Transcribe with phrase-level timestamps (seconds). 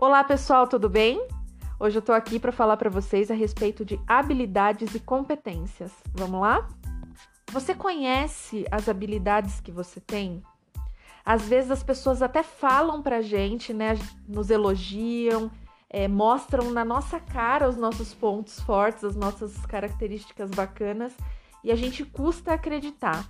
[0.00, 1.20] Olá, pessoal, tudo bem?
[1.80, 5.90] Hoje eu tô aqui para falar para vocês a respeito de habilidades e competências.
[6.14, 6.68] Vamos lá?
[7.50, 10.40] Você conhece as habilidades que você tem?
[11.24, 13.98] Às vezes as pessoas até falam pra gente, né?
[14.28, 15.50] Nos elogiam,
[15.90, 21.12] é, mostram na nossa cara os nossos pontos fortes, as nossas características bacanas,
[21.64, 23.28] e a gente custa acreditar.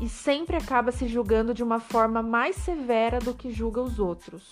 [0.00, 4.48] E sempre acaba se julgando de uma forma mais severa do que julga os outros.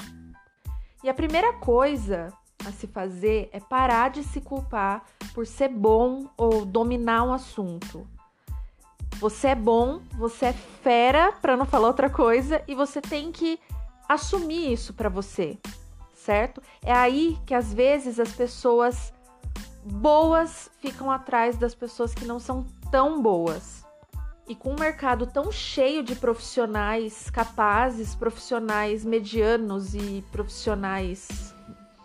[1.02, 2.32] E a primeira coisa
[2.64, 8.06] a se fazer é parar de se culpar por ser bom ou dominar um assunto.
[9.18, 13.58] Você é bom, você é fera, para não falar outra coisa, e você tem que
[14.08, 15.58] assumir isso para você,
[16.14, 16.62] certo?
[16.82, 19.12] É aí que às vezes as pessoas
[19.84, 23.84] boas ficam atrás das pessoas que não são tão boas.
[24.52, 31.54] E com um mercado tão cheio de profissionais capazes, profissionais medianos e profissionais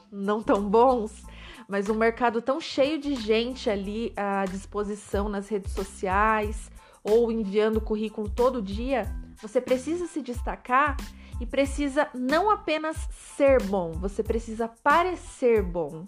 [0.09, 1.25] não tão bons,
[1.67, 6.72] mas um mercado tão cheio de gente ali à disposição nas redes sociais
[7.03, 10.95] ou enviando currículo todo dia, você precisa se destacar
[11.41, 12.95] e precisa não apenas
[13.35, 16.05] ser bom, você precisa parecer bom.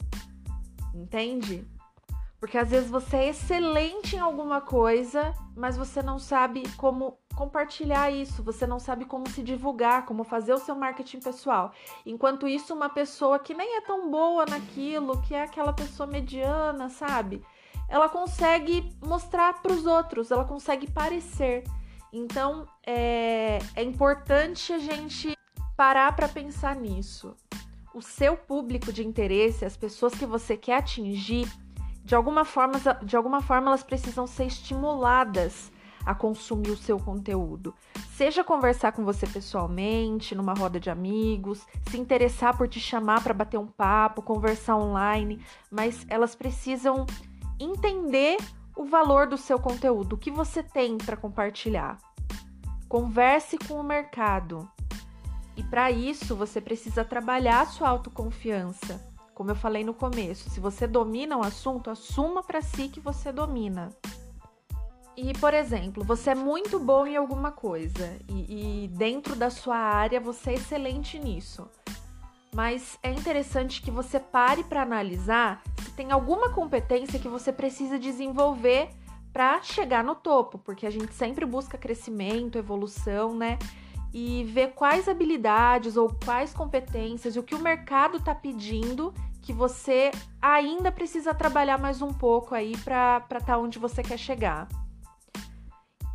[0.96, 1.68] Entende?
[2.40, 8.12] Porque às vezes você é excelente em alguma coisa, mas você não sabe como compartilhar
[8.12, 11.72] isso, você não sabe como se divulgar, como fazer o seu marketing pessoal.
[12.06, 16.90] Enquanto isso, uma pessoa que nem é tão boa naquilo, que é aquela pessoa mediana,
[16.90, 17.42] sabe?
[17.90, 21.64] Ela consegue mostrar para os outros, ela consegue parecer.
[22.12, 25.38] Então é, é importante a gente
[25.76, 27.36] parar para pensar nisso.
[27.94, 31.50] O seu público de interesse, as pessoas que você quer atingir,
[32.10, 35.72] de alguma forma, de alguma forma elas precisam ser estimuladas
[36.04, 37.72] a consumir o seu conteúdo.
[38.16, 43.32] Seja conversar com você pessoalmente, numa roda de amigos, se interessar por te chamar para
[43.32, 47.06] bater um papo, conversar online, mas elas precisam
[47.60, 48.38] entender
[48.76, 52.00] o valor do seu conteúdo, o que você tem para compartilhar.
[52.88, 54.68] Converse com o mercado.
[55.56, 59.09] E para isso você precisa trabalhar a sua autoconfiança
[59.40, 63.32] como eu falei no começo, se você domina o assunto, assuma para si que você
[63.32, 63.88] domina.
[65.16, 69.78] E, por exemplo, você é muito bom em alguma coisa e, e, dentro da sua
[69.78, 71.70] área você é excelente nisso.
[72.54, 77.98] Mas é interessante que você pare para analisar se tem alguma competência que você precisa
[77.98, 78.90] desenvolver
[79.32, 83.58] para chegar no topo, porque a gente sempre busca crescimento, evolução, né?
[84.14, 89.54] E ver quais habilidades ou quais competências e o que o mercado está pedindo que
[89.54, 90.12] você
[90.42, 94.68] ainda precisa trabalhar mais um pouco aí para estar tá onde você quer chegar.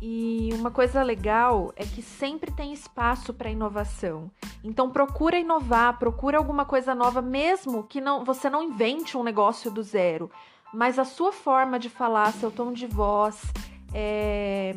[0.01, 4.29] E uma coisa legal é que sempre tem espaço para inovação.
[4.63, 9.71] Então procura inovar, procura alguma coisa nova, mesmo que não você não invente um negócio
[9.71, 10.29] do zero,
[10.73, 13.41] mas a sua forma de falar, seu tom de voz,
[13.93, 14.75] é...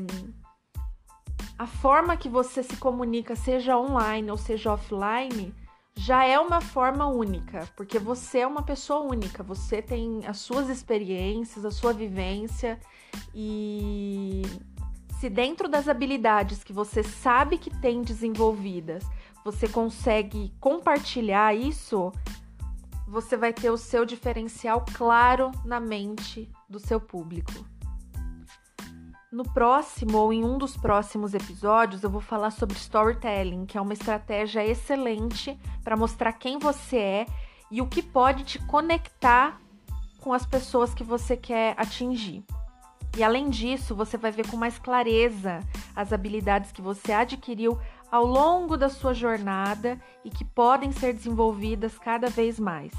[1.58, 5.52] a forma que você se comunica, seja online ou seja offline,
[5.98, 10.68] já é uma forma única, porque você é uma pessoa única, você tem as suas
[10.68, 12.78] experiências, a sua vivência
[13.34, 14.42] e
[15.18, 19.02] se dentro das habilidades que você sabe que tem desenvolvidas,
[19.44, 22.12] você consegue compartilhar isso,
[23.04, 27.52] você vai ter o seu diferencial claro na mente do seu público.
[29.30, 33.80] No próximo ou em um dos próximos episódios, eu vou falar sobre storytelling, que é
[33.80, 37.26] uma estratégia excelente para mostrar quem você é
[37.70, 39.60] e o que pode te conectar
[40.22, 42.42] com as pessoas que você quer atingir.
[43.18, 45.60] E além disso, você vai ver com mais clareza
[45.94, 47.78] as habilidades que você adquiriu
[48.10, 52.92] ao longo da sua jornada e que podem ser desenvolvidas cada vez mais.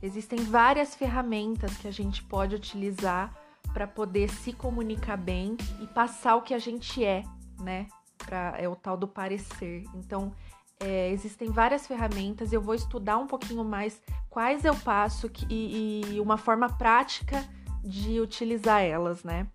[0.00, 3.47] Existem várias ferramentas que a gente pode utilizar
[3.78, 7.22] para poder se comunicar bem e passar o que a gente é,
[7.60, 7.86] né?
[8.18, 9.84] Pra, é o tal do parecer.
[9.94, 10.32] Então,
[10.80, 16.00] é, existem várias ferramentas, eu vou estudar um pouquinho mais quais eu passo que, e,
[16.14, 17.48] e uma forma prática
[17.84, 19.46] de utilizar elas, né?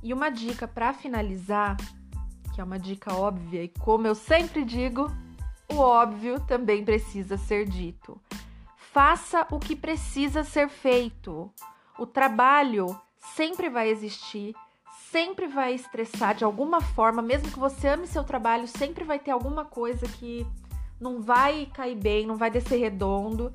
[0.00, 1.76] E uma dica para finalizar,
[2.54, 5.10] que é uma dica óbvia, e como eu sempre digo,
[5.68, 8.16] o óbvio também precisa ser dito.
[8.76, 11.52] Faça o que precisa ser feito.
[11.98, 13.00] O trabalho
[13.34, 14.54] sempre vai existir,
[15.10, 19.30] sempre vai estressar de alguma forma, mesmo que você ame seu trabalho, sempre vai ter
[19.30, 20.46] alguma coisa que
[21.00, 23.52] não vai cair bem, não vai descer redondo,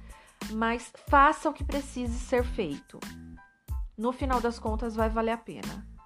[0.51, 2.99] mas faça o que precise ser feito.
[3.97, 5.96] No final das contas, vai valer a pena.